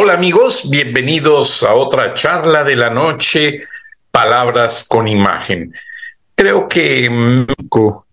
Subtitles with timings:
[0.00, 3.64] Hola amigos, bienvenidos a otra charla de la noche,
[4.12, 5.74] Palabras con Imagen.
[6.36, 8.06] Creo que México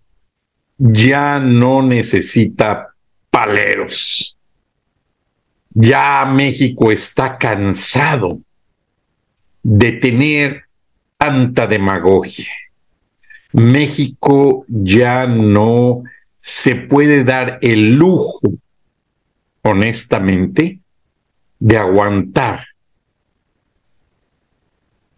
[0.76, 2.88] ya no necesita
[3.30, 4.36] paleros.
[5.70, 8.40] Ya México está cansado
[9.62, 10.64] de tener
[11.16, 12.52] tanta demagogia.
[13.52, 16.02] México ya no
[16.36, 18.40] se puede dar el lujo,
[19.62, 20.80] honestamente,
[21.58, 22.66] de aguantar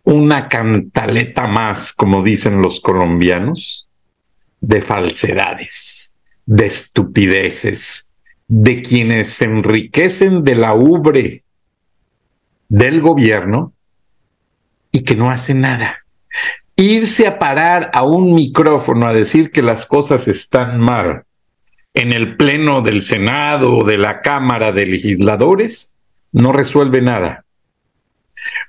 [0.05, 3.89] una cantaleta más, como dicen los colombianos,
[4.61, 6.15] de falsedades,
[6.47, 8.09] de estupideces,
[8.47, 11.45] de quienes se enriquecen de la ubre
[12.71, 13.75] del gobierno
[14.91, 15.99] y que no hacen nada.
[16.75, 21.25] Irse a parar a un micrófono a decir que las cosas están mal
[21.93, 25.95] en el pleno del Senado o de la Cámara de Legisladores
[26.33, 27.45] no resuelve nada.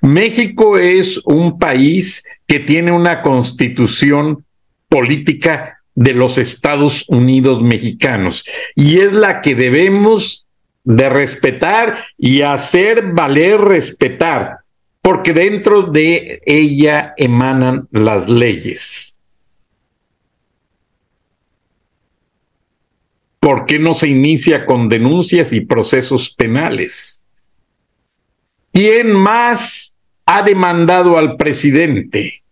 [0.02, 4.44] México es un país que tiene una constitución
[4.88, 8.44] política de los Estados Unidos mexicanos
[8.74, 10.46] y es la que debemos
[10.84, 14.58] de respetar y hacer valer respetar,
[15.02, 19.18] porque dentro de ella emanan las leyes.
[23.38, 27.19] ¿Por qué no se inicia con denuncias y procesos penales?
[28.72, 32.42] ¿Quién más ha demandado al presidente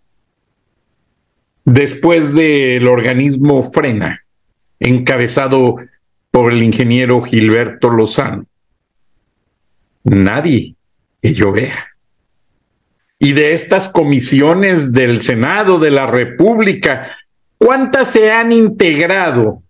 [1.64, 4.24] después del organismo Frena,
[4.80, 5.76] encabezado
[6.30, 8.46] por el ingeniero Gilberto Lozano?
[10.02, 10.74] Nadie
[11.22, 11.86] que yo vea.
[13.20, 17.16] Y de estas comisiones del Senado de la República,
[17.58, 19.62] ¿cuántas se han integrado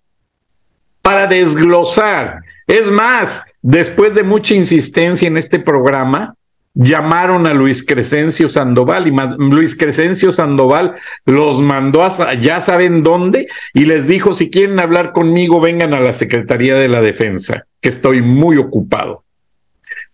[1.03, 2.41] para desglosar?
[2.67, 6.35] Es más, después de mucha insistencia en este programa,
[6.79, 10.95] llamaron a Luis Crescencio Sandoval y Luis Crescencio Sandoval
[11.27, 15.99] los mandó a ya saben dónde y les dijo si quieren hablar conmigo vengan a
[15.99, 19.25] la Secretaría de la Defensa, que estoy muy ocupado.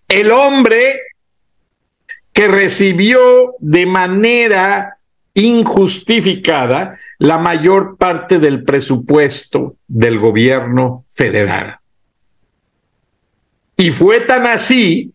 [0.09, 1.01] El hombre
[2.33, 4.97] que recibió de manera
[5.35, 11.77] injustificada la mayor parte del presupuesto del gobierno federal.
[13.77, 15.13] Y fue tan así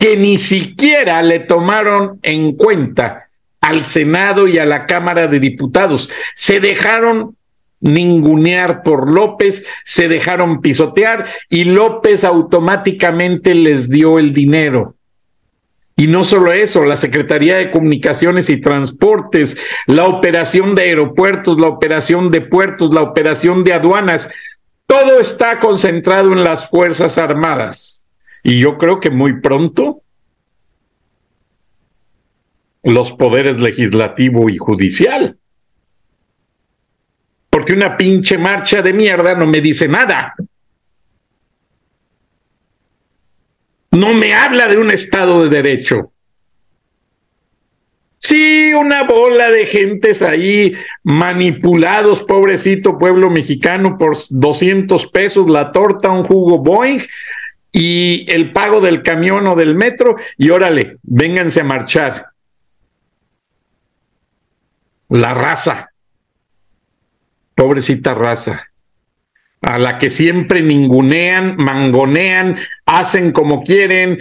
[0.00, 3.28] que ni siquiera le tomaron en cuenta
[3.60, 6.08] al Senado y a la Cámara de Diputados.
[6.34, 7.36] Se dejaron
[7.80, 14.94] ningunear por López, se dejaron pisotear y López automáticamente les dio el dinero.
[15.96, 21.66] Y no solo eso, la Secretaría de Comunicaciones y Transportes, la operación de aeropuertos, la
[21.66, 24.30] operación de puertos, la operación de aduanas,
[24.86, 28.02] todo está concentrado en las Fuerzas Armadas.
[28.42, 30.02] Y yo creo que muy pronto
[32.82, 35.38] los poderes legislativo y judicial.
[37.50, 40.34] Porque una pinche marcha de mierda no me dice nada.
[43.90, 46.12] No me habla de un Estado de Derecho.
[48.18, 56.10] Sí, una bola de gentes ahí manipulados, pobrecito pueblo mexicano, por 200 pesos la torta,
[56.10, 57.00] un jugo Boeing,
[57.72, 62.26] y el pago del camión o del metro y órale, vénganse a marchar.
[65.08, 65.90] La raza,
[67.54, 68.66] pobrecita raza.
[69.62, 72.56] a la que siempre ningunean, mangonean,
[72.86, 74.18] hacen como quieren,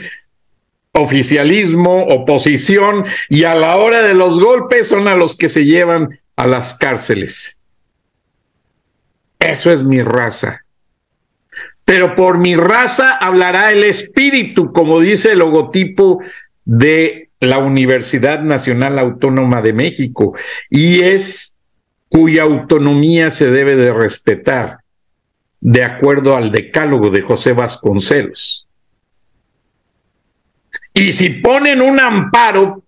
[0.92, 6.20] oficialismo, oposición, y a la hora de los golpes son a los que se llevan
[6.36, 7.58] a las cárceles.
[9.40, 10.66] Eso es mi raza.
[11.90, 16.22] Pero por mi raza hablará el espíritu, como dice el logotipo
[16.64, 20.38] de la Universidad Nacional Autónoma de México,
[20.70, 21.58] y es
[22.08, 24.82] cuya autonomía se debe de respetar,
[25.62, 28.68] de acuerdo al decálogo de José Vasconcelos.
[30.94, 32.84] Y si ponen un amparo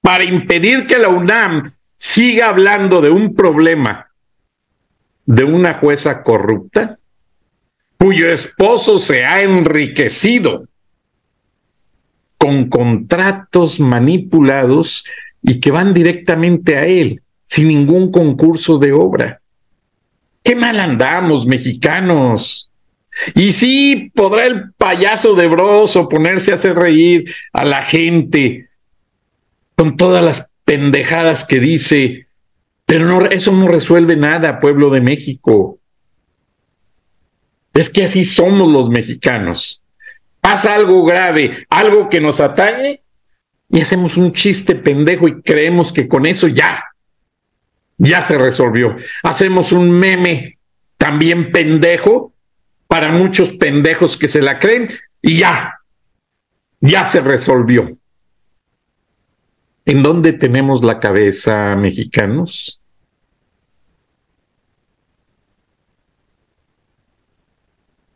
[0.00, 4.10] para impedir que la UNAM siga hablando de un problema
[5.26, 6.97] de una jueza corrupta,
[7.98, 10.68] cuyo esposo se ha enriquecido
[12.38, 15.04] con contratos manipulados
[15.42, 19.40] y que van directamente a él, sin ningún concurso de obra.
[20.42, 22.70] Qué mal andamos, mexicanos.
[23.34, 28.68] Y sí, podrá el payaso de Broso ponerse a hacer reír a la gente
[29.74, 32.28] con todas las pendejadas que dice,
[32.86, 35.77] pero no, eso no resuelve nada, pueblo de México.
[37.78, 39.84] Es que así somos los mexicanos.
[40.40, 43.02] Pasa algo grave, algo que nos atañe,
[43.70, 46.82] y hacemos un chiste pendejo y creemos que con eso ya,
[47.96, 48.96] ya se resolvió.
[49.22, 50.58] Hacemos un meme
[50.96, 52.32] también pendejo
[52.88, 54.88] para muchos pendejos que se la creen
[55.22, 55.78] y ya,
[56.80, 57.96] ya se resolvió.
[59.84, 62.77] ¿En dónde tenemos la cabeza, mexicanos?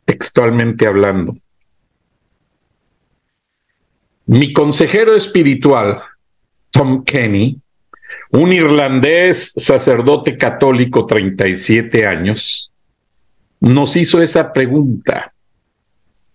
[0.05, 1.37] Textualmente hablando.
[4.25, 6.01] Mi consejero espiritual,
[6.71, 7.59] Tom Kenny,
[8.31, 12.71] un irlandés sacerdote católico, 37 años,
[13.59, 15.33] nos hizo esa pregunta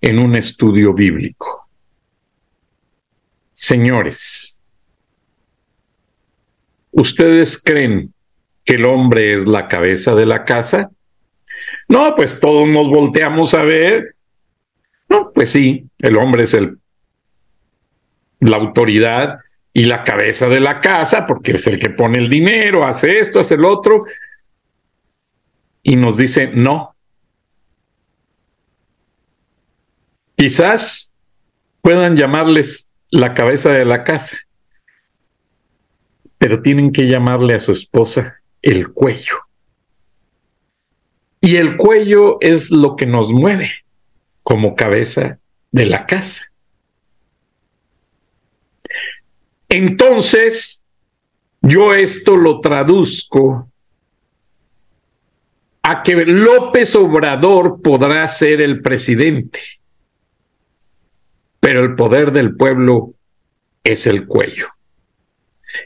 [0.01, 1.69] en un estudio bíblico.
[3.53, 4.61] Señores,
[6.93, 8.15] ¿ustedes creen
[8.65, 10.91] que el hombre es la cabeza de la casa?
[11.89, 14.15] No, pues todos nos volteamos a ver.
[15.09, 16.79] No, pues sí, el hombre es el,
[18.41, 19.39] la autoridad
[19.73, 23.41] y la cabeza de la casa, porque es el que pone el dinero, hace esto,
[23.41, 24.05] hace el otro.
[25.83, 26.95] Y nos dice, no,
[30.39, 31.13] Quizás
[31.81, 34.37] puedan llamarles la cabeza de la casa,
[36.39, 39.48] pero tienen que llamarle a su esposa el cuello.
[41.41, 43.71] Y el cuello es lo que nos mueve
[44.43, 45.39] como cabeza
[45.71, 46.45] de la casa.
[49.69, 50.85] Entonces,
[51.61, 53.71] yo esto lo traduzco
[55.83, 59.61] a que López Obrador podrá ser el presidente
[61.69, 63.15] pero el poder del pueblo
[63.85, 64.69] es el cuello.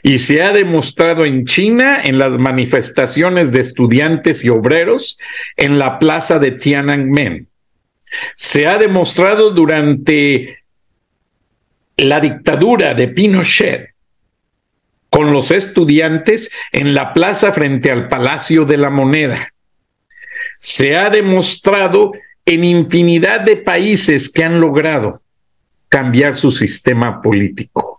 [0.01, 5.17] Y se ha demostrado en China, en las manifestaciones de estudiantes y obreros,
[5.57, 7.47] en la plaza de Tiananmen.
[8.35, 10.59] Se ha demostrado durante
[11.97, 13.93] la dictadura de Pinochet,
[15.09, 19.53] con los estudiantes en la plaza frente al Palacio de la Moneda.
[20.57, 22.13] Se ha demostrado
[22.45, 25.21] en infinidad de países que han logrado
[25.87, 27.92] cambiar su sistema político.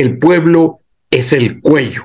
[0.00, 0.80] El pueblo
[1.10, 2.04] es el cuello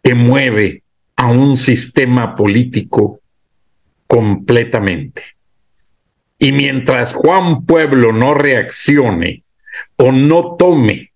[0.00, 0.84] que mueve
[1.16, 3.18] a un sistema político
[4.06, 5.24] completamente.
[6.38, 9.42] Y mientras Juan Pueblo no reaccione
[9.96, 11.10] o no tome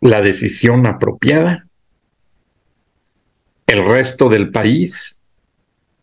[0.00, 1.66] la decisión apropiada,
[3.66, 5.20] el resto del país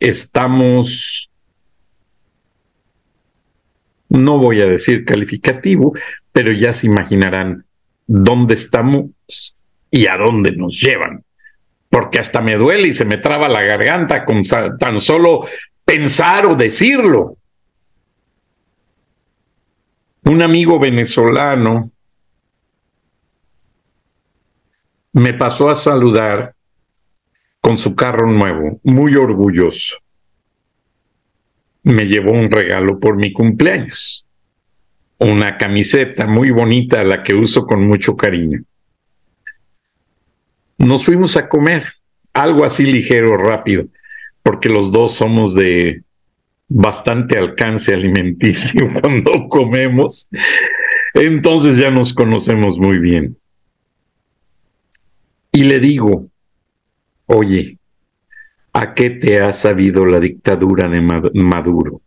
[0.02, 1.30] estamos
[4.10, 5.94] no voy a decir calificativo,
[6.34, 7.64] pero ya se imaginarán
[8.12, 9.06] dónde estamos
[9.92, 11.24] y a dónde nos llevan.
[11.90, 15.46] Porque hasta me duele y se me traba la garganta con tan solo
[15.86, 17.38] pensar o decirlo.
[20.24, 21.92] Un amigo venezolano
[25.14, 26.54] me pasó a saludar
[27.62, 29.98] con su carro nuevo, muy orgulloso
[31.84, 34.26] me llevó un regalo por mi cumpleaños.
[35.20, 38.62] Una camiseta muy bonita, la que uso con mucho cariño.
[40.78, 41.84] Nos fuimos a comer,
[42.34, 43.86] algo así ligero, rápido,
[44.42, 46.04] porque los dos somos de
[46.70, 50.30] bastante alcance alimenticio cuando comemos.
[51.14, 53.38] Entonces ya nos conocemos muy bien.
[55.52, 56.28] Y le digo,
[57.26, 57.78] oye,
[58.72, 62.02] ¿a qué te ha sabido la dictadura de Maduro?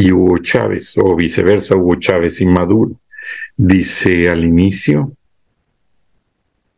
[0.00, 2.98] Y Hugo Chávez, o viceversa, Hugo Chávez y Maduro.
[3.54, 5.12] Dice al inicio,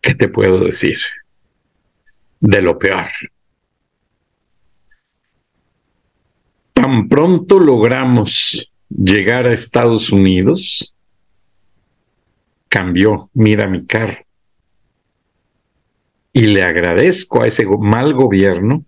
[0.00, 0.98] ¿qué te puedo decir?
[2.40, 3.06] De lo peor.
[6.72, 10.92] Tan pronto logramos llegar a Estados Unidos,
[12.68, 14.18] cambió, mira mi carro.
[16.32, 18.84] Y le agradezco a ese mal gobierno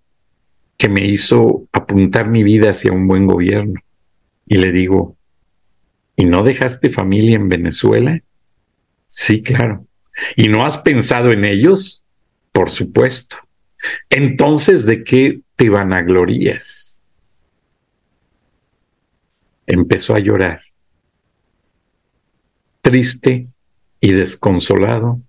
[0.75, 3.84] que me hizo apuntar mi vida hacia un buen gobierno.
[4.45, 5.17] Y le digo,
[6.15, 8.21] ¿y no dejaste familia en Venezuela?
[9.07, 9.85] Sí, claro.
[10.35, 12.03] ¿Y no has pensado en ellos?
[12.51, 13.37] Por supuesto.
[14.09, 16.99] Entonces, ¿de qué te vanaglorías?
[19.67, 20.61] Empezó a llorar,
[22.81, 23.47] triste
[23.99, 25.19] y desconsolado,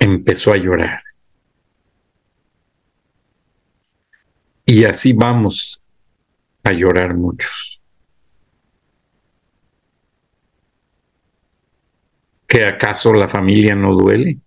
[0.00, 1.02] empezó a llorar.
[4.66, 5.80] Y así vamos
[6.64, 7.81] a llorar muchos.
[12.52, 14.38] ¿Que acaso la familia no duele?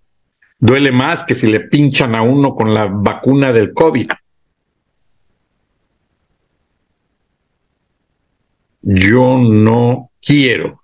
[0.60, 4.12] Duele más que si le pinchan a uno con la vacuna del COVID.
[8.84, 10.84] Yo no quiero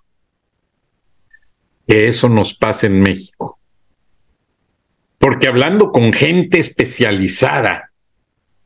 [1.86, 3.60] que eso nos pase en México.
[5.16, 7.92] Porque hablando con gente especializada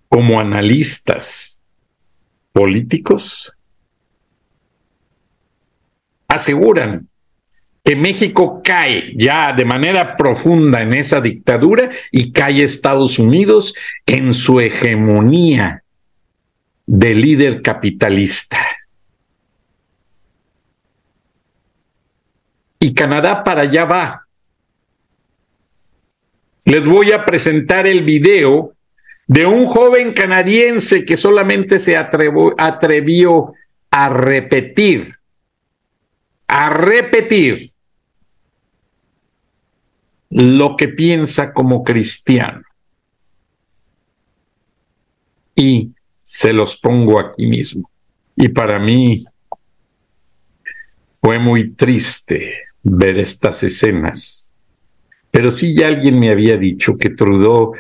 [0.09, 1.61] como analistas
[2.55, 3.53] políticos,
[6.27, 7.11] aseguran
[7.87, 14.35] que México cae ya de manera profunda en esa dictadura y cae Estados Unidos en
[14.35, 15.85] su hegemonía
[16.85, 18.59] de líder capitalista.
[22.81, 24.27] Y Canadá para allá va.
[26.65, 28.75] Les voy a presentar el video
[29.29, 33.55] de un joven canadiense que solamente se atrevió
[33.93, 35.15] a repetir,
[36.49, 37.76] a repetir
[40.37, 42.61] lo que piensa como cristiano.
[45.55, 47.91] Y se los pongo aquí mismo.
[48.37, 49.25] Y para mí
[51.23, 52.53] fue muy triste
[52.83, 54.53] ver estas escenas.
[55.31, 57.73] Pero sí ya alguien me había dicho que Trudeau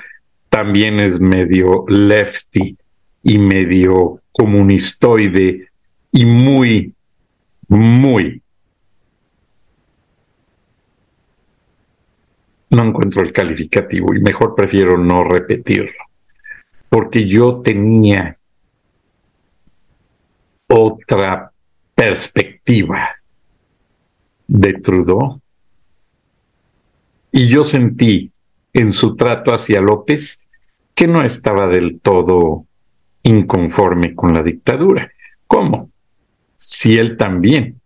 [0.48, 2.74] también es medio lefty
[3.22, 5.68] y medio comunistoide
[6.10, 6.94] y muy,
[7.68, 8.40] muy
[12.70, 16.04] no encuentro el calificativo y mejor prefiero no repetirlo,
[16.88, 18.38] porque yo tenía
[20.68, 21.52] otra
[21.94, 23.16] perspectiva
[24.48, 25.40] de Trudeau
[27.32, 28.32] y yo sentí
[28.72, 30.40] en su trato hacia López
[30.94, 32.66] que no estaba del todo
[33.22, 35.10] inconforme con la dictadura.
[35.46, 35.90] ¿Cómo?
[36.56, 37.80] Si él también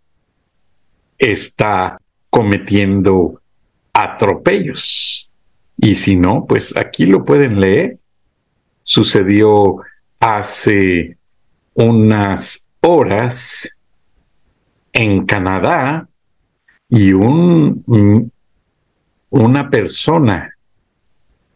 [1.19, 3.40] está cometiendo
[4.03, 5.33] atropellos.
[5.77, 7.99] Y si no, pues aquí lo pueden leer.
[8.83, 9.77] Sucedió
[10.19, 11.17] hace
[11.75, 13.71] unas horas
[14.93, 16.09] en Canadá
[16.89, 18.33] y un,
[19.31, 20.55] una persona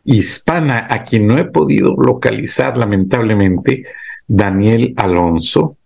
[0.04, 3.84] hispana a quien no he podido localizar lamentablemente,
[4.26, 5.76] Daniel Alonso,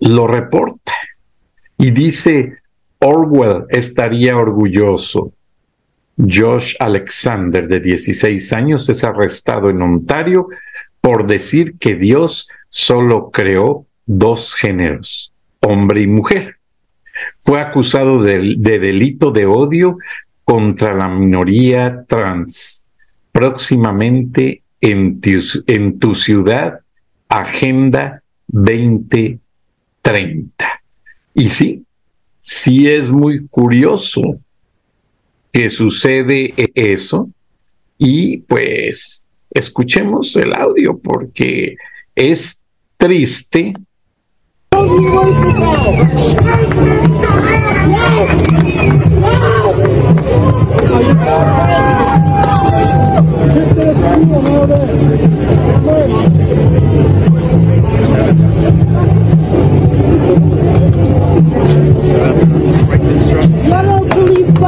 [0.00, 0.92] lo reporta
[1.76, 2.59] y dice,
[3.00, 5.32] Orwell estaría orgulloso.
[6.16, 10.48] Josh Alexander, de 16 años, es arrestado en Ontario
[11.00, 16.56] por decir que Dios solo creó dos géneros, hombre y mujer.
[17.42, 19.96] Fue acusado de, delito de odio
[20.44, 22.84] contra la minoría trans.
[23.32, 25.20] Próximamente en
[25.66, 26.80] en tu ciudad,
[27.28, 30.82] Agenda 2030.
[31.34, 31.84] Y sí,
[32.40, 34.22] sí es muy curioso
[35.52, 37.28] que sucede eso
[37.98, 41.76] y pues escuchemos el audio porque
[42.14, 42.62] es
[42.96, 43.74] triste.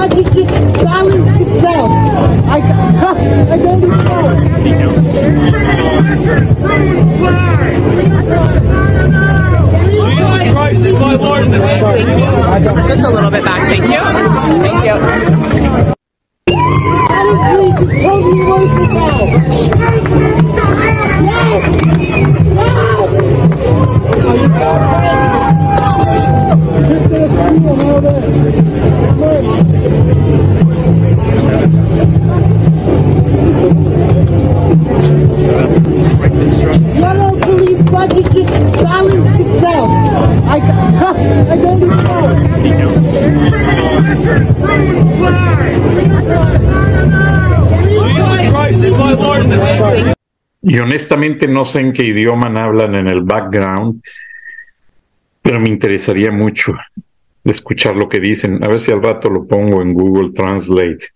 [0.09, 1.91] Police just balanced itself.
[2.47, 2.59] I,
[12.53, 12.87] I don't know.
[12.89, 14.01] Just a little bit back, thank you.
[14.63, 14.95] Thank you.
[17.09, 19.73] Federal police is totally see racist.
[21.25, 21.63] Yes!
[24.59, 25.02] Yes!
[50.73, 54.03] Y honestamente no sé en qué idioma hablan en el background,
[55.43, 56.73] pero me interesaría mucho
[57.45, 58.65] escuchar lo que dicen.
[58.65, 61.09] A ver si al rato lo pongo en Google Translate,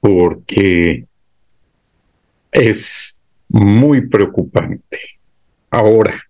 [0.00, 1.04] porque
[2.50, 4.98] es muy preocupante.
[5.70, 6.20] Ahora,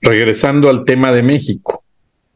[0.00, 1.84] regresando al tema de México,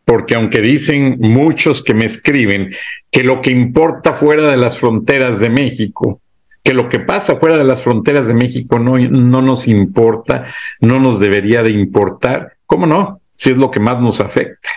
[0.04, 2.70] porque aunque dicen muchos que me escriben
[3.10, 6.20] que lo que importa fuera de las fronteras de México,
[6.62, 10.44] que lo que pasa fuera de las fronteras de México no, no nos importa,
[10.80, 13.20] no nos debería de importar, ¿cómo no?
[13.34, 14.68] Si es lo que más nos afecta.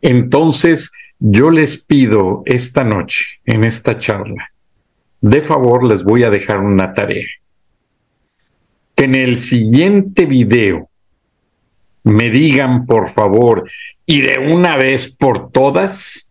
[0.00, 4.50] Entonces, yo les pido esta noche, en esta charla,
[5.20, 7.28] de favor les voy a dejar una tarea.
[8.96, 10.90] Que en el siguiente video
[12.02, 13.70] me digan, por favor,
[14.04, 16.28] y de una vez por todas,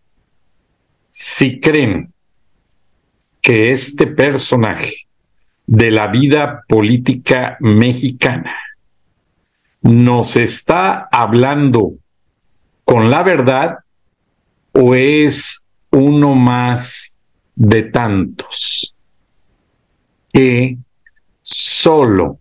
[1.09, 2.10] si creen
[3.41, 5.07] que este personaje
[5.65, 8.55] de la vida política mexicana
[9.81, 11.93] nos está hablando
[12.83, 13.79] con la verdad
[14.73, 17.15] o es uno más
[17.55, 18.95] de tantos
[20.31, 20.77] que
[21.41, 22.39] solo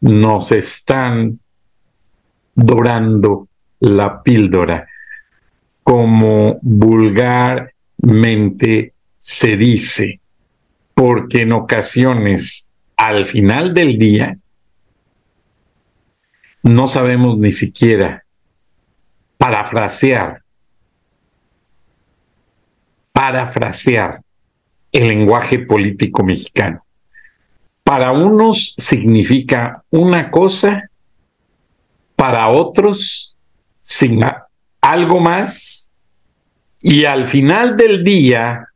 [0.00, 1.40] nos están
[2.54, 3.48] dorando
[3.80, 4.86] la píldora,
[5.82, 10.18] como vulgarmente se dice,
[10.94, 14.38] porque en ocasiones, al final del día,
[16.62, 18.24] no sabemos ni siquiera
[19.36, 20.42] parafrasear,
[23.12, 24.22] parafrasear
[24.90, 26.84] el lenguaje político mexicano.
[27.84, 30.90] Para unos significa una cosa,
[32.16, 33.36] para otros
[33.82, 34.22] sin
[34.80, 35.90] algo más,
[36.80, 38.69] y al final del día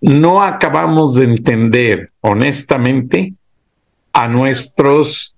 [0.00, 3.34] no acabamos de entender honestamente
[4.12, 5.34] a nuestros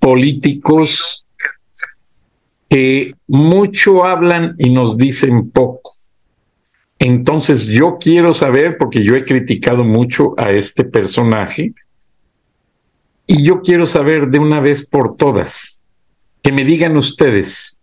[0.00, 1.26] políticos
[2.68, 5.92] que mucho hablan y nos dicen poco.
[6.98, 11.74] Entonces yo quiero saber, porque yo he criticado mucho a este personaje,
[13.26, 15.82] y yo quiero saber de una vez por todas,
[16.42, 17.80] que me digan ustedes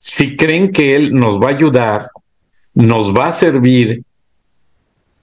[0.00, 2.08] si creen que él nos va a ayudar,
[2.74, 4.02] nos va a servir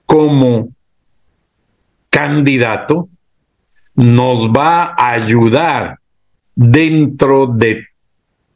[0.08, 0.70] como
[2.08, 3.10] candidato,
[3.94, 5.98] nos va a ayudar
[6.54, 7.84] dentro de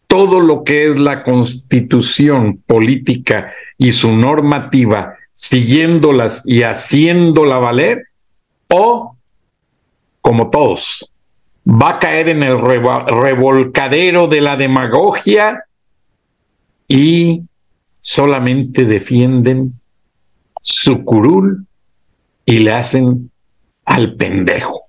[0.06, 8.06] todo lo que es la constitución política y su normativa, siguiéndolas y haciéndola valer,
[8.68, 9.14] o,
[10.22, 11.12] como todos,
[11.66, 15.64] va a caer en el revolcadero de la demagogia
[16.88, 17.42] y
[18.00, 19.81] solamente defienden
[20.62, 21.66] su curul
[22.46, 23.30] y le hacen
[23.84, 24.80] al pendejo.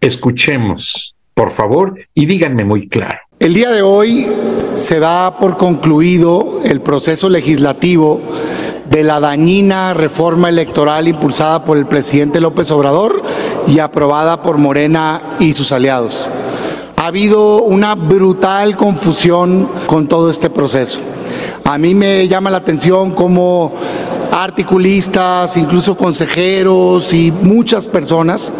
[0.00, 3.18] Escuchemos, por favor, y díganme muy claro.
[3.38, 4.26] El día de hoy
[4.74, 8.20] se da por concluido el proceso legislativo
[8.90, 13.22] de la dañina reforma electoral impulsada por el presidente López Obrador
[13.66, 16.28] y aprobada por Morena y sus aliados.
[16.96, 21.00] Ha habido una brutal confusión con todo este proceso.
[21.64, 23.72] A mí me llama la atención cómo
[24.34, 28.52] articulistas, incluso consejeros y muchas personas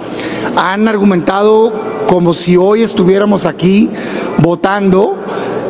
[0.56, 1.72] han argumentado
[2.06, 3.90] como si hoy estuviéramos aquí
[4.38, 5.16] votando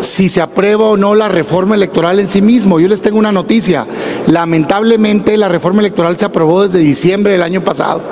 [0.01, 2.79] si se aprueba o no la reforma electoral en sí mismo.
[2.79, 3.87] Yo les tengo una noticia.
[4.27, 8.03] Lamentablemente la reforma electoral se aprobó desde diciembre del año pasado.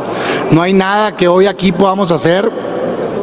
[0.51, 2.51] No hay nada que hoy aquí podamos hacer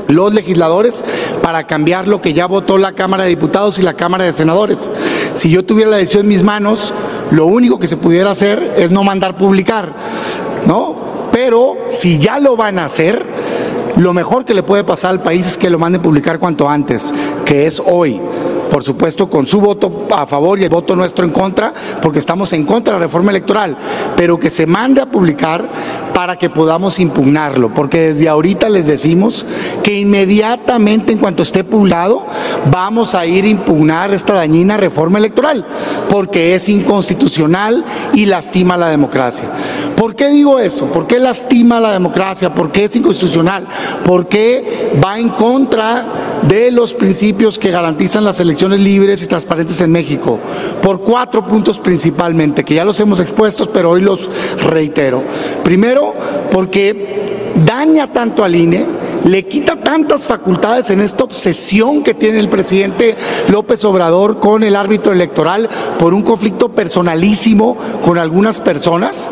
[0.08, 1.04] los legisladores
[1.42, 4.92] para cambiar lo que ya votó la Cámara de Diputados y la Cámara de Senadores.
[5.34, 6.94] Si yo tuviera la decisión en mis manos,
[7.32, 9.94] lo único que se pudiera hacer es no mandar publicar,
[10.65, 10.96] ¿no?
[11.32, 13.26] Pero si ya lo van a hacer,
[13.98, 17.13] lo mejor que le puede pasar al país es que lo manden publicar cuanto antes,
[17.46, 18.20] que es hoy.
[18.70, 22.54] Por supuesto con su voto a favor y el voto nuestro en contra, porque estamos
[22.54, 23.78] en contra de la reforma electoral,
[24.16, 25.68] pero que se mande a publicar
[26.14, 29.46] para que podamos impugnarlo, porque desde ahorita les decimos
[29.84, 32.26] que inmediatamente en cuanto esté publicado
[32.72, 35.66] vamos a ir a impugnar esta dañina reforma electoral,
[36.10, 39.50] porque es inconstitucional y lastima la democracia.
[39.96, 40.86] ¿Por qué digo eso?
[40.86, 42.54] ¿Por qué lastima la democracia?
[42.54, 43.68] ¿Por qué es inconstitucional?
[44.06, 46.06] Porque va en contra
[46.47, 50.39] de los principios que garantizan las elecciones libres y transparentes en México,
[50.82, 54.30] por cuatro puntos principalmente, que ya los hemos expuesto, pero hoy los
[54.63, 55.23] reitero.
[55.63, 56.13] Primero,
[56.52, 58.86] porque daña tanto al INE,
[59.25, 63.15] le quita tantas facultades en esta obsesión que tiene el presidente
[63.49, 69.30] López Obrador con el árbitro electoral por un conflicto personalísimo con algunas personas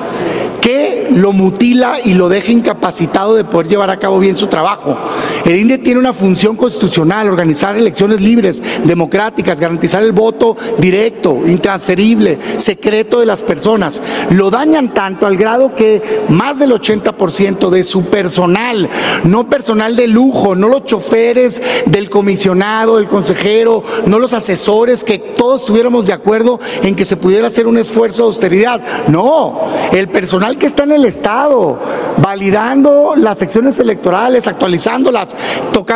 [1.12, 4.98] lo mutila y lo deja incapacitado de poder llevar a cabo bien su trabajo.
[5.46, 12.38] El INE tiene una función constitucional, organizar elecciones libres, democráticas, garantizar el voto directo, intransferible,
[12.58, 14.02] secreto de las personas.
[14.32, 18.90] Lo dañan tanto al grado que más del 80% de su personal,
[19.24, 25.20] no personal de lujo, no los choferes del comisionado, del consejero, no los asesores, que
[25.20, 28.82] todos estuviéramos de acuerdo en que se pudiera hacer un esfuerzo de austeridad.
[29.08, 31.80] No, el personal que está en el Estado,
[32.18, 35.36] validando las secciones electorales, actualizándolas,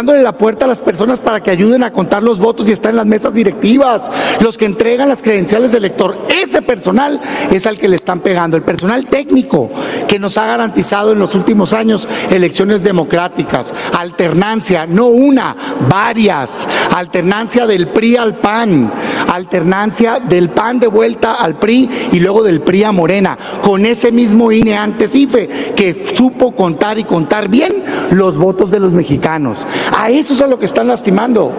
[0.01, 2.91] tocándole la puerta a las personas para que ayuden a contar los votos y están
[2.91, 6.17] en las mesas directivas, los que entregan las credenciales de elector.
[6.27, 9.69] Ese personal es al que le están pegando, el personal técnico
[10.07, 15.55] que nos ha garantizado en los últimos años elecciones democráticas, alternancia, no una,
[15.87, 18.91] varias, alternancia del PRI al PAN,
[19.31, 24.11] alternancia del PAN de vuelta al PRI y luego del PRI a Morena, con ese
[24.11, 29.67] mismo INE antes IFE, que supo contar y contar bien los votos de los mexicanos.
[29.97, 31.51] A eso es a lo que están lastimando.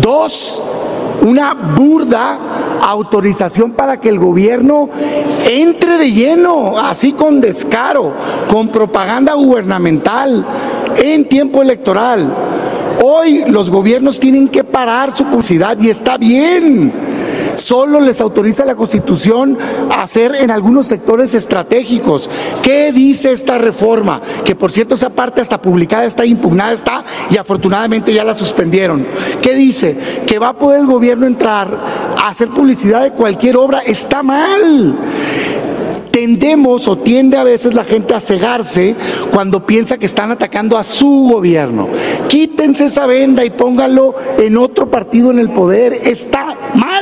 [0.00, 0.62] Dos,
[1.22, 2.38] una burda
[2.82, 4.88] autorización para que el gobierno
[5.48, 8.12] entre de lleno, así con descaro,
[8.48, 10.44] con propaganda gubernamental
[10.96, 12.32] en tiempo electoral.
[13.02, 17.05] Hoy los gobiernos tienen que parar su publicidad y está bien
[17.56, 19.58] solo les autoriza la Constitución
[19.90, 22.30] a hacer en algunos sectores estratégicos.
[22.62, 24.20] ¿Qué dice esta reforma?
[24.44, 29.06] Que por cierto esa parte hasta publicada está, impugnada está y afortunadamente ya la suspendieron.
[29.42, 29.96] ¿Qué dice?
[30.26, 31.68] Que va a poder el gobierno entrar
[32.16, 33.80] a hacer publicidad de cualquier obra.
[33.80, 34.94] Está mal
[36.16, 38.96] tendemos o tiende a veces la gente a cegarse
[39.30, 41.90] cuando piensa que están atacando a su gobierno.
[42.30, 45.92] Quítense esa venda y pónganlo en otro partido en el poder.
[45.92, 46.95] Está mal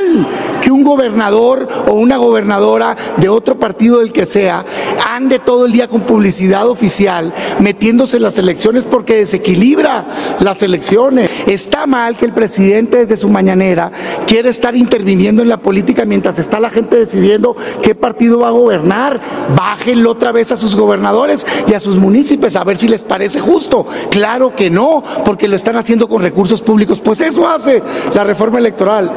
[0.62, 4.64] que un gobernador o una gobernadora de otro partido del que sea
[5.09, 10.05] ande todo el día con publicidad oficial metiéndose en las elecciones porque desequilibra
[10.40, 11.31] las elecciones.
[11.46, 13.92] Está mal que el presidente desde su mañanera
[14.27, 18.53] quiera estar interviniendo en la política mientras está la gente decidiendo qué partido va a
[18.53, 19.20] gobernar
[19.57, 23.40] bájenlo otra vez a sus gobernadores y a sus municipios a ver si les parece
[23.40, 23.87] justo.
[24.11, 27.00] Claro que no, porque lo están haciendo con recursos públicos.
[27.00, 27.83] Pues eso hace
[28.14, 29.11] la reforma electoral.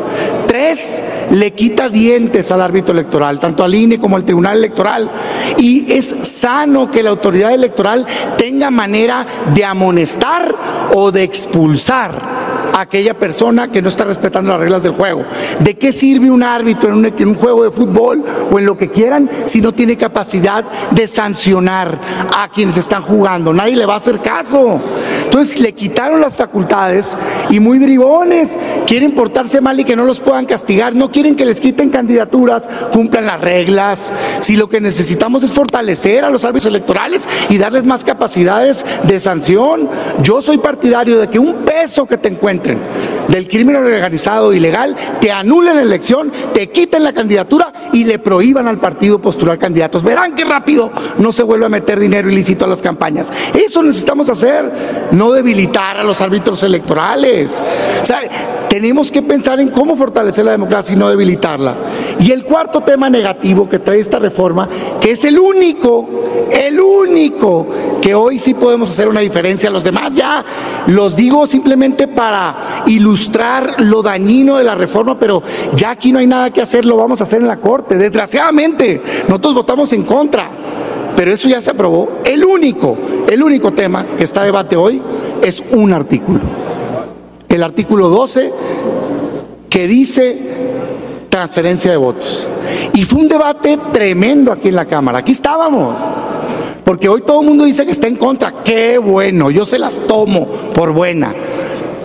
[0.47, 0.86] Tres,
[1.31, 5.09] le quita dientes al árbitro electoral, tanto al INE como al Tribunal Electoral.
[5.57, 8.05] Y es sano que la autoridad electoral
[8.37, 10.55] tenga manera de amonestar
[10.93, 15.25] o de expulsar aquella persona que no está respetando las reglas del juego.
[15.59, 19.29] ¿De qué sirve un árbitro en un, juego de fútbol o en lo que quieran
[19.45, 21.99] si no tiene capacidad de sancionar
[22.35, 23.53] a quienes están jugando?
[23.53, 24.79] Nadie le va a hacer caso.
[25.23, 27.17] Entonces le quitaron las facultades
[27.49, 30.95] y muy bribones quieren portarse mal y que no los puedan castigar.
[30.95, 34.11] No quieren que les quiten candidaturas, cumplan las reglas.
[34.41, 39.19] Si lo que necesitamos es fortalecer a los árbitros electorales y darles más capacidades de
[39.19, 39.89] sanción.
[40.21, 42.56] Yo soy partidario de que un peso que te encuentres
[43.27, 48.67] del crimen organizado ilegal, te anulen la elección, te quiten la candidatura y le prohíban
[48.67, 50.03] al partido postular candidatos.
[50.03, 53.31] Verán qué rápido no se vuelve a meter dinero ilícito a las campañas.
[53.53, 54.71] Eso necesitamos hacer,
[55.11, 57.63] no debilitar a los árbitros electorales.
[58.01, 58.21] O sea,
[58.77, 61.75] tenemos que pensar en cómo fortalecer la democracia y no debilitarla.
[62.19, 64.69] Y el cuarto tema negativo que trae esta reforma,
[65.01, 66.07] que es el único,
[66.51, 67.65] el único
[67.99, 69.71] que hoy sí podemos hacer una diferencia.
[69.71, 70.45] Los demás ya
[70.85, 75.41] los digo simplemente para ilustrar lo dañino de la reforma, pero
[75.75, 77.95] ya aquí no hay nada que hacer, lo vamos a hacer en la Corte.
[77.95, 80.49] Desgraciadamente, nosotros votamos en contra
[81.15, 82.19] pero eso ya se aprobó.
[82.23, 82.95] El único,
[83.27, 85.01] el único tema que está a debate hoy
[85.41, 86.41] es un artículo
[87.55, 88.51] el artículo 12
[89.69, 90.39] que dice
[91.29, 92.47] transferencia de votos.
[92.93, 95.19] Y fue un debate tremendo aquí en la Cámara.
[95.19, 95.99] Aquí estábamos.
[96.83, 98.53] Porque hoy todo el mundo dice que está en contra.
[98.63, 101.33] Qué bueno, yo se las tomo por buena.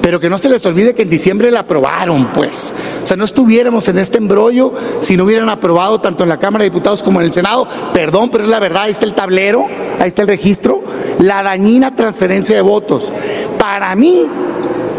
[0.03, 2.75] pero que no se les olvide que en diciembre la aprobaron, pues.
[3.03, 6.65] O sea, no estuviéramos en este embrollo si no hubieran aprobado tanto en la Cámara
[6.65, 7.69] de Diputados como en el Senado.
[7.95, 9.65] Perdón, pero es la verdad, ahí está el tablero,
[10.01, 10.83] ahí está el registro,
[11.21, 13.13] la dañina transferencia de votos.
[13.59, 14.27] Para mí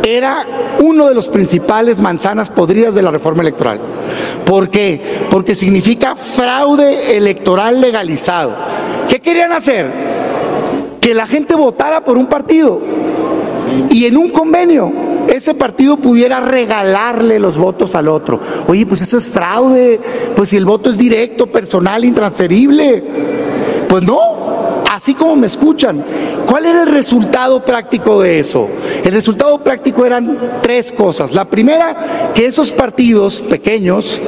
[0.03, 0.45] era
[0.79, 3.79] uno de los principales manzanas podridas de la reforma electoral.
[4.45, 5.01] ¿Por qué?
[5.29, 8.53] Porque significa fraude electoral legalizado.
[9.07, 9.87] ¿Qué querían hacer?
[10.99, 12.81] Que la gente votara por un partido
[13.89, 14.91] y en un convenio
[15.27, 18.39] ese partido pudiera regalarle los votos al otro.
[18.67, 19.99] Oye, pues eso es fraude,
[20.35, 23.03] pues si el voto es directo, personal, intransferible.
[23.87, 24.19] Pues no,
[24.93, 26.03] así como me escuchan.
[26.45, 28.69] ¿Cuál era el resultado práctico de eso?
[29.03, 31.33] El resultado práctico eran tres cosas.
[31.33, 34.21] La primera, que esos partidos pequeños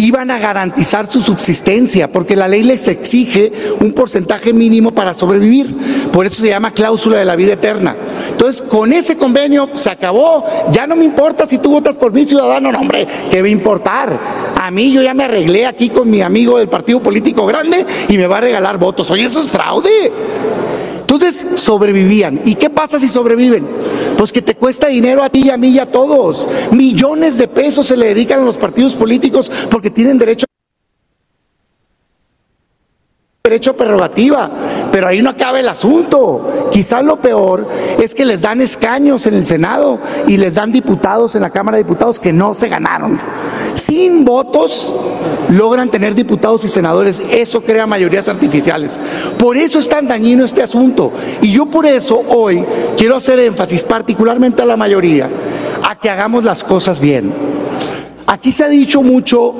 [0.00, 5.74] iban a garantizar su subsistencia, porque la ley les exige un porcentaje mínimo para sobrevivir.
[6.12, 7.96] Por eso se llama cláusula de la vida eterna.
[8.30, 10.44] Entonces, con ese convenio se acabó.
[10.72, 13.50] Ya no me importa si tú votas por mi ciudadano, no, hombre, ¿qué va a
[13.50, 14.20] importar?
[14.60, 18.16] A mí yo ya me arreglé aquí con mi amigo del partido político grande y
[18.16, 19.10] me va a regalar votos.
[19.10, 20.12] Oye, eso es fraude.
[21.10, 22.42] Entonces sobrevivían.
[22.44, 23.66] ¿Y qué pasa si sobreviven?
[24.18, 26.46] Pues que te cuesta dinero a ti y a mí y a todos.
[26.70, 30.44] Millones de pesos se le dedican a los partidos políticos porque tienen derecho
[33.48, 34.50] derecho prerrogativa,
[34.92, 36.68] pero ahí no acaba el asunto.
[36.70, 37.66] Quizás lo peor
[37.98, 41.76] es que les dan escaños en el Senado y les dan diputados en la Cámara
[41.76, 43.18] de Diputados que no se ganaron.
[43.74, 44.94] Sin votos
[45.50, 47.22] logran tener diputados y senadores.
[47.30, 48.98] Eso crea mayorías artificiales.
[49.38, 51.12] Por eso es tan dañino este asunto.
[51.40, 52.64] Y yo por eso hoy
[52.96, 55.28] quiero hacer énfasis particularmente a la mayoría,
[55.82, 57.57] a que hagamos las cosas bien.
[58.38, 59.56] Aquí se ha dicho mucho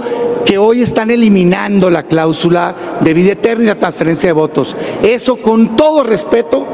[0.47, 4.77] que hoy están eliminando la cláusula de vida eterna y la transferencia de votos.
[5.03, 6.65] Eso con todo respeto,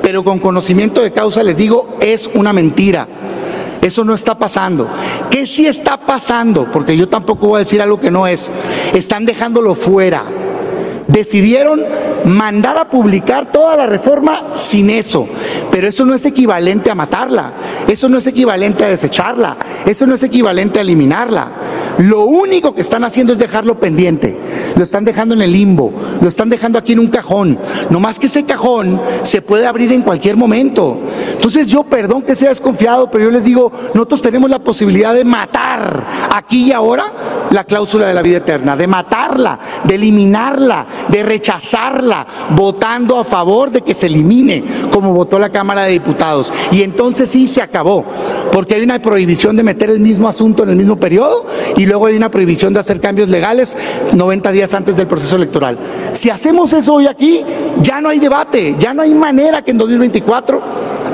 [0.00, 3.06] pero con conocimiento de causa les digo, es una mentira.
[3.82, 4.88] Eso no está pasando.
[5.30, 6.72] ¿Qué sí está pasando?
[6.72, 8.50] Porque yo tampoco voy a decir algo que no es.
[8.94, 10.24] Están dejándolo fuera.
[11.12, 11.84] Decidieron
[12.24, 15.28] mandar a publicar toda la reforma sin eso.
[15.70, 17.54] Pero eso no es equivalente a matarla,
[17.88, 21.48] eso no es equivalente a desecharla, eso no es equivalente a eliminarla.
[21.98, 24.36] Lo único que están haciendo es dejarlo pendiente,
[24.76, 27.58] lo están dejando en el limbo, lo están dejando aquí en un cajón.
[27.90, 31.00] No más que ese cajón se puede abrir en cualquier momento.
[31.32, 35.24] Entonces yo, perdón que sea desconfiado, pero yo les digo, nosotros tenemos la posibilidad de
[35.24, 37.04] matar aquí y ahora
[37.50, 43.70] la cláusula de la vida eterna, de matarla, de eliminarla, de rechazarla, votando a favor
[43.70, 46.52] de que se elimine, como votó la Cámara de Diputados.
[46.70, 48.04] Y entonces sí se acabó,
[48.50, 52.06] porque hay una prohibición de meter el mismo asunto en el mismo periodo y luego
[52.06, 53.76] hay una prohibición de hacer cambios legales
[54.12, 55.78] 90 días antes del proceso electoral.
[56.12, 57.44] Si hacemos eso hoy aquí,
[57.80, 60.62] ya no hay debate, ya no hay manera que en 2024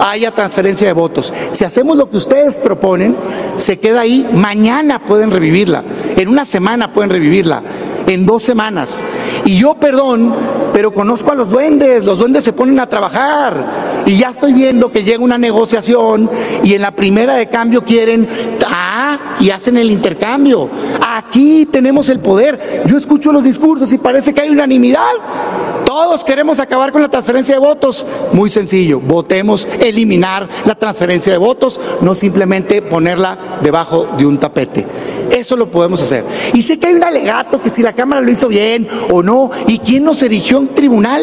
[0.01, 1.33] haya transferencia de votos.
[1.53, 3.17] Si hacemos lo que ustedes proponen,
[3.57, 5.85] se queda ahí, mañana pueden revivirla,
[6.17, 7.63] en una semana pueden revivirla,
[8.07, 9.05] en dos semanas.
[9.45, 10.35] Y yo, perdón,
[10.73, 14.91] pero conozco a los duendes, los duendes se ponen a trabajar y ya estoy viendo
[14.91, 16.31] que llega una negociación
[16.63, 18.27] y en la primera de cambio quieren,
[18.67, 20.69] ah, y hacen el intercambio.
[21.01, 22.83] Aquí tenemos el poder.
[22.87, 25.03] Yo escucho los discursos y parece que hay unanimidad.
[25.85, 28.07] Todos queremos acabar con la transferencia de votos.
[28.33, 34.87] Muy sencillo, votemos eliminar la transferencia de votos, no simplemente ponerla debajo de un tapete.
[35.31, 36.25] Eso lo podemos hacer.
[36.55, 39.51] Y sé que hay un alegato que si la Cámara lo hizo bien o no,
[39.67, 41.23] ¿y quién nos erigió un tribunal?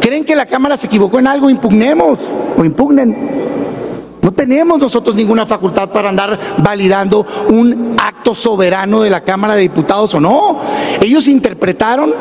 [0.00, 1.48] ¿Creen que la Cámara se equivocó en algo?
[1.48, 3.42] Impugnemos o impugnen.
[4.22, 9.62] No tenemos nosotros ninguna facultad para andar validando un acto soberano de la Cámara de
[9.62, 10.60] Diputados o no.
[11.00, 12.14] Ellos interpretaron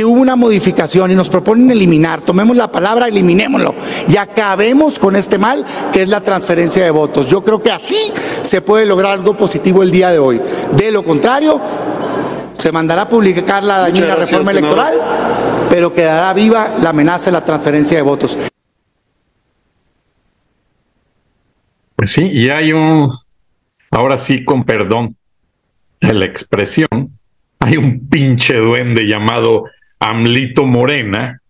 [0.00, 2.22] que hubo una modificación y nos proponen eliminar.
[2.22, 3.74] Tomemos la palabra, eliminémoslo
[4.08, 7.26] y acabemos con este mal que es la transferencia de votos.
[7.26, 8.10] Yo creo que así
[8.40, 10.40] se puede lograr algo positivo el día de hoy.
[10.74, 11.60] De lo contrario,
[12.54, 14.94] se mandará a publicar la dañina reforma electoral,
[15.68, 18.38] pero quedará viva la amenaza de la transferencia de votos.
[21.94, 23.12] Pues sí, y hay un,
[23.90, 25.14] ahora sí con perdón
[26.00, 26.88] de la expresión,
[27.58, 29.64] hay un pinche duende llamado
[30.00, 31.40] Amlito Morena,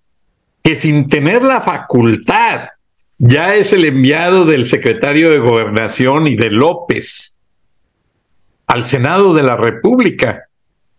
[0.62, 2.68] que sin tener la facultad
[3.16, 7.38] ya es el enviado del secretario de Gobernación y de López
[8.66, 10.48] al Senado de la República.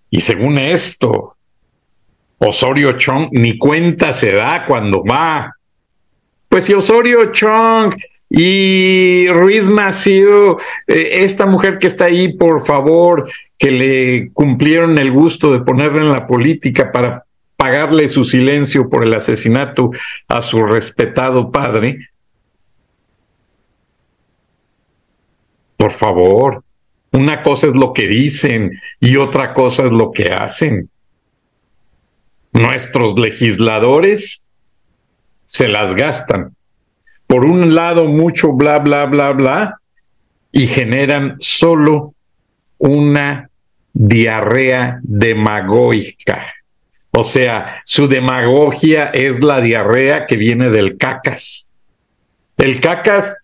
[0.10, 1.36] Y según esto,
[2.38, 5.56] Osorio Chong ni cuenta se da cuando va.
[6.48, 7.96] Pues si Osorio Chong
[8.30, 15.12] y Ruiz Macio, eh, esta mujer que está ahí, por favor, que le cumplieron el
[15.12, 17.26] gusto de ponerla en la política para
[17.62, 19.92] pagarle su silencio por el asesinato
[20.28, 22.10] a su respetado padre,
[25.78, 26.64] Por favor,
[27.12, 30.92] una cosa es lo que dicen y otra cosa es lo que hacen.
[32.52, 34.46] Nuestros legisladores
[35.46, 36.56] se las gastan.
[37.26, 39.82] Por un lado, mucho bla, bla, bla, bla,
[40.52, 42.14] y generan solo
[42.78, 43.50] una
[43.92, 46.46] diarrea demagógica.
[47.12, 51.70] O sea, su demagogia es la diarrea que viene del cacas.
[52.58, 53.36] El cacas,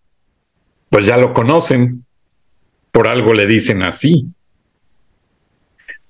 [0.90, 2.06] pues ya lo conocen,
[2.92, 4.26] por algo le dicen así.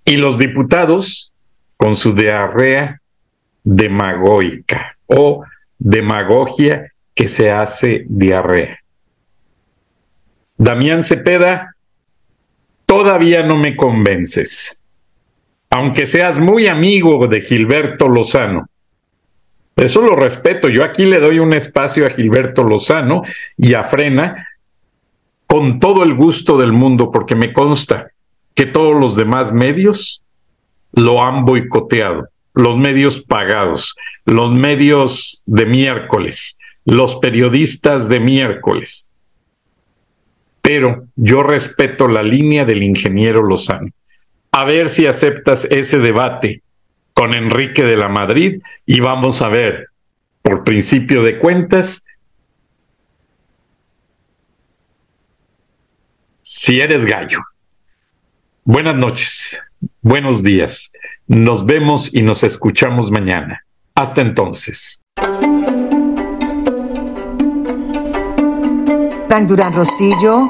[0.06, 1.34] Y los diputados,
[1.78, 3.02] con su diarrea
[3.64, 5.44] demagógica o
[5.78, 8.80] demagogia que se hace diarrea.
[10.58, 11.76] Damián Cepeda,
[12.86, 14.82] todavía no me convences,
[15.70, 18.68] aunque seas muy amigo de Gilberto Lozano.
[19.76, 20.70] Eso lo respeto.
[20.70, 23.22] Yo aquí le doy un espacio a Gilberto Lozano
[23.58, 24.48] y a Frena
[25.46, 28.12] con todo el gusto del mundo, porque me consta
[28.54, 30.24] que todos los demás medios
[30.94, 39.10] lo han boicoteado, los medios pagados, los medios de miércoles, los periodistas de miércoles.
[40.62, 43.92] Pero yo respeto la línea del ingeniero Lozano.
[44.58, 46.64] A ver si aceptas ese debate
[47.14, 49.90] con Enrique de la Madrid y vamos a ver,
[50.42, 52.08] por principio de cuentas,
[56.42, 57.38] si eres gallo.
[58.64, 59.64] Buenas noches,
[60.02, 60.92] buenos días.
[61.28, 63.64] Nos vemos y nos escuchamos mañana.
[63.94, 65.00] Hasta entonces.
[69.28, 70.50] Frank Durán Rosillo